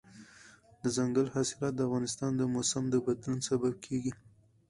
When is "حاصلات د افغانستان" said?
1.35-2.31